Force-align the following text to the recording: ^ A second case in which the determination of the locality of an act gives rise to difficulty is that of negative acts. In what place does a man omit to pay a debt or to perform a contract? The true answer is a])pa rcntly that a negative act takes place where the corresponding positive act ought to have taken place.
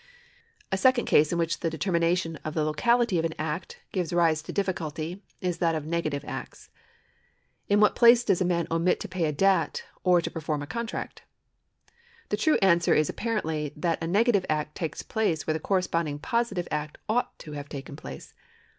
^ 0.01 0.03
A 0.71 0.79
second 0.79 1.05
case 1.05 1.31
in 1.31 1.37
which 1.37 1.59
the 1.59 1.69
determination 1.69 2.37
of 2.37 2.55
the 2.55 2.63
locality 2.63 3.19
of 3.19 3.25
an 3.25 3.35
act 3.37 3.79
gives 3.91 4.11
rise 4.11 4.41
to 4.41 4.51
difficulty 4.51 5.21
is 5.41 5.59
that 5.59 5.75
of 5.75 5.85
negative 5.85 6.25
acts. 6.27 6.71
In 7.69 7.79
what 7.79 7.95
place 7.95 8.23
does 8.23 8.41
a 8.41 8.45
man 8.45 8.65
omit 8.71 8.99
to 9.01 9.07
pay 9.07 9.25
a 9.25 9.31
debt 9.31 9.83
or 10.03 10.19
to 10.19 10.31
perform 10.31 10.63
a 10.63 10.65
contract? 10.65 11.21
The 12.29 12.37
true 12.37 12.57
answer 12.63 12.95
is 12.95 13.11
a])pa 13.11 13.41
rcntly 13.43 13.73
that 13.75 14.03
a 14.03 14.07
negative 14.07 14.47
act 14.49 14.73
takes 14.73 15.03
place 15.03 15.45
where 15.45 15.53
the 15.53 15.59
corresponding 15.59 16.17
positive 16.17 16.67
act 16.71 16.97
ought 17.07 17.37
to 17.37 17.51
have 17.51 17.69
taken 17.69 17.95
place. 17.95 18.33